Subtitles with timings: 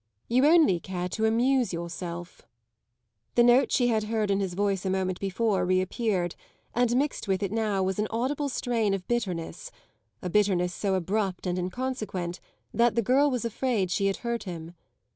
[0.27, 2.41] "You only care to amuse yourself."
[3.35, 6.33] The note she had heard in his voice a moment before reappeared,
[6.73, 9.69] and mixed with it now was an audible strain of bitterness
[10.23, 12.39] a bitterness so abrupt and inconsequent
[12.73, 14.73] that the girl was afraid she had hurt him.